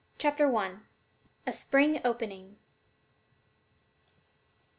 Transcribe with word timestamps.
CHAPTER 0.17 0.47
I. 0.57 0.77
_A 1.45 1.53
SPRING 1.53 2.01
OPENING. 2.03 2.57